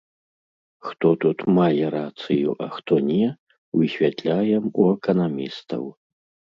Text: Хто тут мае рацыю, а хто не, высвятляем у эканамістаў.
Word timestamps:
Хто 0.87 1.11
тут 1.25 1.43
мае 1.57 1.85
рацыю, 1.97 2.49
а 2.65 2.71
хто 2.79 2.93
не, 3.13 3.23
высвятляем 3.83 4.63
у 4.79 4.91
эканамістаў. 4.99 5.83